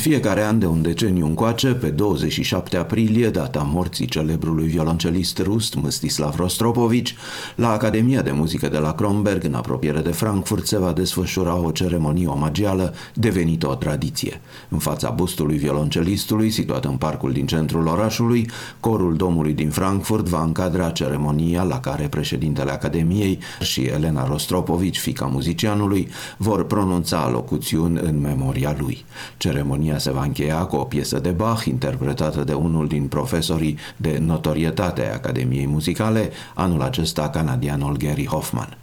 [0.00, 6.36] Fiecare an de un deceniu încoace, pe 27 aprilie, data morții celebrului violoncelist rus Mstislav
[6.36, 7.14] Rostropovici,
[7.56, 11.70] la Academia de Muzică de la Kronberg, în apropiere de Frankfurt, se va desfășura o
[11.70, 14.40] ceremonie omagială devenită o tradiție.
[14.68, 20.42] În fața bustului violoncelistului, situat în parcul din centrul orașului, corul domului din Frankfurt va
[20.42, 28.20] încadra ceremonia la care președintele Academiei și Elena Rostropovici, fica muzicianului, vor pronunța alocuțiuni în
[28.20, 29.04] memoria lui.
[29.36, 33.78] Ceremonia Ceremonia se va încheia cu o piesă de Bach interpretată de unul din profesorii
[33.96, 38.76] de notorietate a Academiei Muzicale, anul acesta canadianul Gary Hoffman.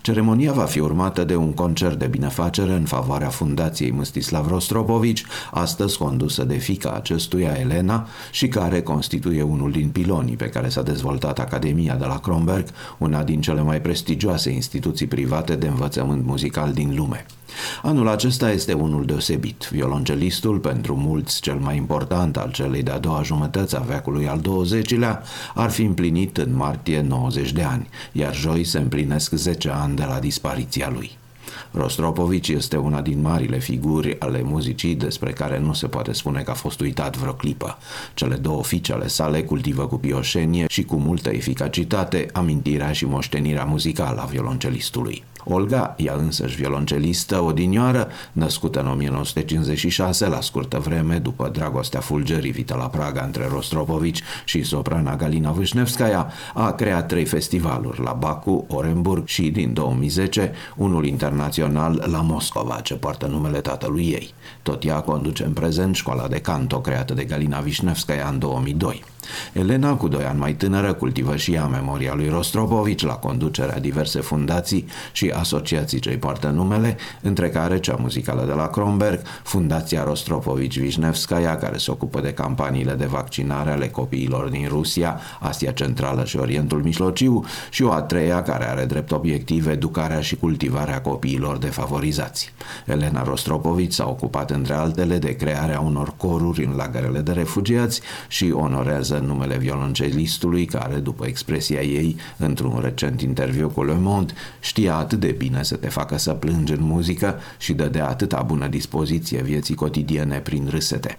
[0.00, 5.98] Ceremonia va fi urmată de un concert de binefacere în favoarea Fundației Mstislav Rostropovici, astăzi
[5.98, 11.38] condusă de fica acestuia, Elena, și care constituie unul din pilonii pe care s-a dezvoltat
[11.38, 12.66] Academia de la Kronberg,
[12.98, 17.26] una din cele mai prestigioase instituții private de învățământ muzical din lume.
[17.82, 19.68] Anul acesta este unul deosebit.
[19.70, 25.22] Violoncelistul, pentru mulți cel mai important al celei de-a doua jumătăți a veacului al XX-lea,
[25.54, 30.04] ar fi împlinit în martie 90 de ani, iar joi se împlinesc 10 ani de
[30.04, 31.20] la dispariția lui.
[31.70, 36.50] Rostropovici este una din marile figuri ale muzicii despre care nu se poate spune că
[36.50, 37.78] a fost uitat vreo clipă.
[38.14, 43.64] Cele două fiice ale sale cultivă cu pioșenie și cu multă eficacitate amintirea și moștenirea
[43.64, 45.24] muzicală a violoncelistului.
[45.44, 52.86] Olga, ea însăși violoncelistă odinioară, născută în 1956, la scurtă vreme după dragostea fulgerivită la
[52.88, 59.50] Praga între Rostropovici și soprana Galina Vâșnevskaya, a creat trei festivaluri la Baku, Orenburg și,
[59.50, 64.34] din 2010, unul internațional la Moscova, ce poartă numele tatălui ei.
[64.62, 69.02] Tot ea conduce în prezent școala de canto creată de Galina Vișnevskaya în 2002.
[69.52, 74.20] Elena, cu doi ani mai tânără, cultivă și ea memoria lui Rostropovici la conducerea diverse
[74.20, 80.78] fundații și asociații ce-i poartă numele, între care cea muzicală de la Kronberg, Fundația Rostropovici
[80.78, 86.36] Vișnevskaya, care se ocupă de campaniile de vaccinare ale copiilor din Rusia, Asia Centrală și
[86.36, 92.52] Orientul Mijlociu, și o a treia care are drept obiectiv educarea și cultivarea copiilor defavorizați.
[92.86, 98.52] Elena Rostropovici s-a ocupat între altele de crearea unor coruri în lagărele de refugiați și
[98.54, 104.96] onorează în numele violoncelistului care, după expresia ei, într-un recent interviu cu Le Monde, știa
[104.96, 109.42] atât de bine să te facă să plângi în muzică și dădea atâta bună dispoziție
[109.42, 111.18] vieții cotidiene prin râsete.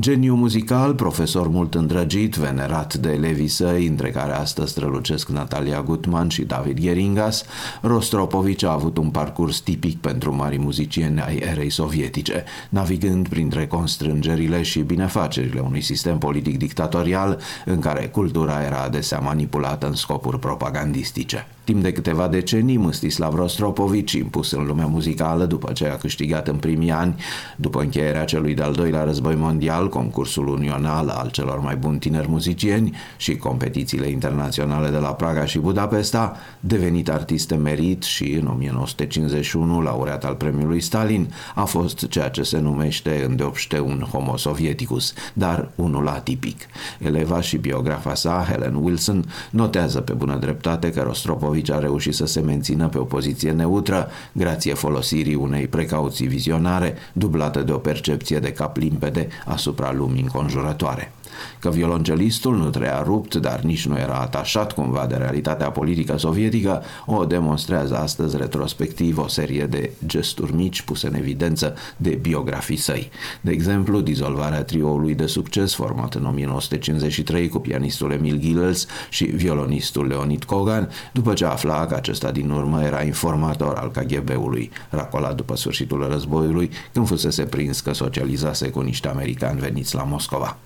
[0.00, 6.28] Geniu muzical, profesor mult îndrăgit, venerat de elevii săi, între care astăzi strălucesc Natalia Gutman
[6.28, 7.44] și David Geringas,
[7.80, 14.62] Rostropovici a avut un parcurs tipic pentru mari muzicieni ai erei sovietice, navigând printre constrângerile
[14.62, 21.46] și binefacerile unui sistem politic dictatorial în care cultura era adesea manipulată în scopuri propagandistice.
[21.64, 26.56] Timp de câteva decenii, Mstislav Rostropovici, impus în lumea muzicală după ce a câștigat în
[26.56, 27.14] primii ani,
[27.56, 32.96] după încheierea celui de-al doilea război mondial, concursul unional al celor mai buni tineri muzicieni
[33.16, 40.24] și competițiile internaționale de la Praga și Budapesta, devenit artist emerit și în 1951 laureat
[40.24, 46.08] al premiului Stalin, a fost ceea ce se numește îndeopște un homo sovieticus, dar unul
[46.08, 46.60] atipic.
[46.98, 52.14] Eleva și biografa sa, Helen Wilson, notează pe bună dreptate că Rostropovici Ionucovici a reușit
[52.14, 57.78] să se mențină pe o poziție neutră, grație folosirii unei precauții vizionare, dublată de o
[57.78, 61.12] percepție de cap limpede asupra lumii înconjurătoare
[61.58, 66.82] că violoncelistul nu trăia rupt, dar nici nu era atașat cumva de realitatea politică sovietică,
[67.06, 73.10] o demonstrează astăzi retrospectiv o serie de gesturi mici puse în evidență de biografii săi.
[73.40, 80.06] De exemplu, dizolvarea trioului de succes format în 1953 cu pianistul Emil Gilels și violonistul
[80.06, 85.56] Leonid Kogan, după ce afla că acesta din urmă era informator al KGB-ului, racolat după
[85.56, 90.58] sfârșitul războiului, când fusese prins că socializase cu niște americani veniți la Moscova.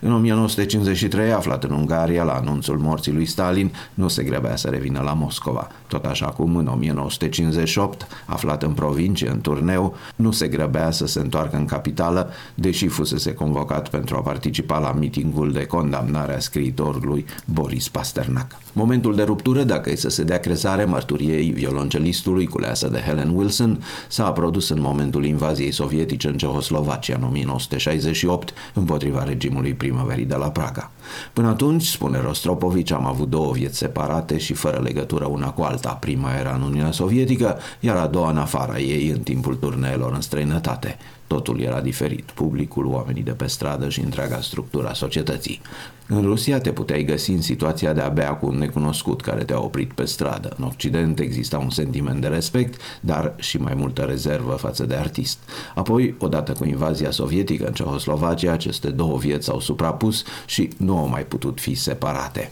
[0.00, 5.00] În 1953, aflat în Ungaria la anunțul morții lui Stalin, nu se grăbea să revină
[5.00, 5.68] la Moscova.
[5.86, 11.20] Tot așa cum în 1958, aflat în provincie, în turneu, nu se grăbea să se
[11.20, 17.24] întoarcă în capitală, deși fusese convocat pentru a participa la mitingul de condamnare a scriitorului
[17.44, 18.56] Boris Pasternak.
[18.72, 23.84] Momentul de ruptură, dacă e să se dea crezare mărturiei violoncelistului culeasă de Helen Wilson,
[24.08, 30.34] s-a produs în momentul invaziei sovietice în Cehoslovacia în 1968 împotriva regimului regimului primăverii de
[30.34, 30.90] la Praga.
[31.32, 35.92] Până atunci, spune Rostropovici, am avut două vieți separate și fără legătură una cu alta.
[36.00, 40.20] Prima era în Uniunea Sovietică, iar a doua în afara ei, în timpul turneelor în
[40.20, 40.98] străinătate.
[41.26, 45.60] Totul era diferit, publicul, oamenii de pe stradă și întreaga structura societății.
[46.08, 49.60] În Rusia te puteai găsi în situația de a bea cu un necunoscut care te-a
[49.60, 50.54] oprit pe stradă.
[50.58, 55.38] În Occident exista un sentiment de respect, dar și mai multă rezervă față de artist.
[55.74, 61.08] Apoi, odată cu invazia sovietică în Cehoslovacia, aceste două vieți s-au suprapus și nu au
[61.08, 62.50] mai putut fi separate.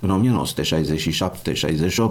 [0.00, 0.44] În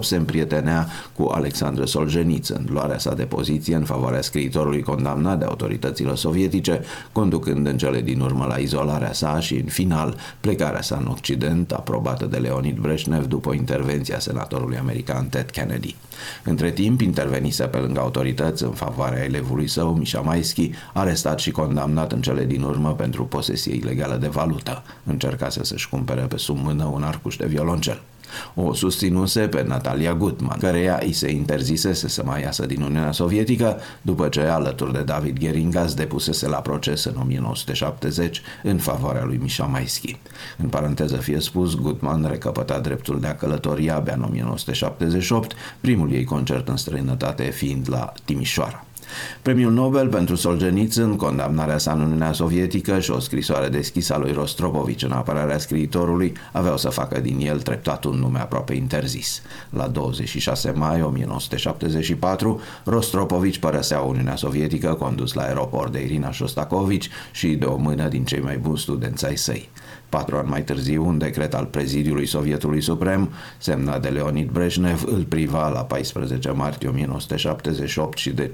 [0.00, 6.14] se împrietenea cu Alexandru Solzhenitsyn, luarea sa de poziție în favoarea scriitorului condamnat de autoritățile
[6.14, 6.80] sovietice,
[7.12, 11.72] conducând în cele din urmă la izolarea sa și, în final, plecarea sa în Occident,
[11.72, 15.96] aprobată de Leonid Brezhnev după intervenția senatorului american Ted Kennedy.
[16.44, 22.12] Între timp, intervenise pe lângă autorități în favoarea elevului său, Misha Maisky, arestat și condamnat
[22.12, 24.82] în cele din urmă pentru posesie ilegală de valută.
[25.04, 28.02] Încercase să-și cumpere pe sub mână un arcuș de violoncel.
[28.54, 33.80] O susținuse pe Natalia Gutman, căreia îi se interzisese să mai iasă din Uniunea Sovietică
[34.02, 39.64] după ce, alături de David Geringas, depusese la proces în 1970 în favoarea lui Misha
[39.64, 40.16] Maisky.
[40.58, 46.24] În paranteză fie spus, Gutman recăpăta dreptul de a călătoria abia în 1978, primul ei
[46.24, 48.87] concert în străinătate fiind la Timișoara.
[49.42, 54.32] Premiul Nobel pentru Solzhenitsyn, condamnarea sa în Uniunea Sovietică și o scrisoare deschisă a lui
[54.32, 59.42] Rostropovici în apărarea scriitorului aveau să facă din el treptat un nume aproape interzis.
[59.70, 67.48] La 26 mai 1974, Rostropovici părăsea Uniunea Sovietică condus la aeroport de Irina Shostakovich și
[67.48, 69.68] de o mână din cei mai buni studenți ai săi.
[70.08, 75.24] Patru ani mai târziu, un decret al prezidiului Sovietului Suprem, semnat de Leonid Brezhnev, îl
[75.24, 78.46] priva la 14 martie 1978 și de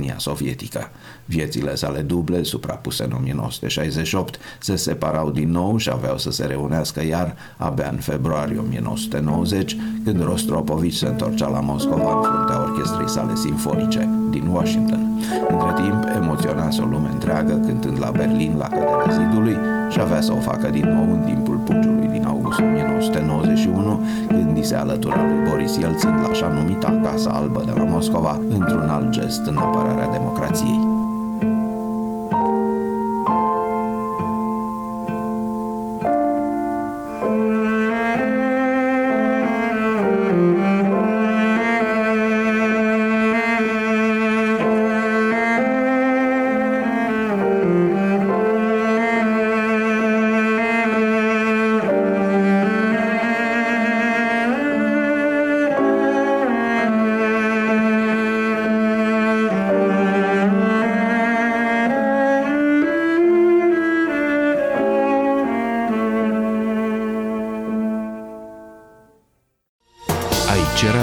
[0.00, 0.90] cetățenia sovietică.
[1.24, 7.04] Viețile sale duble, suprapuse în 1968, se separau din nou și aveau să se reunească
[7.04, 13.34] iar abia în februarie 1990, când Rostropovich se întorcea la Moscova în fruntea orchestrei sale
[13.34, 15.00] sinfonice din Washington.
[15.48, 19.56] Între timp, emoționase o lume întreagă cântând la Berlin la căderea zidului
[19.88, 24.62] și avea să o facă din nou în timpul pugiului din august 1991, când i
[24.62, 29.08] se alătura lui Boris Yeltsin la așa numita Casa Albă de la Moscova, într-un alt
[29.08, 31.08] gest în apărarea democrației.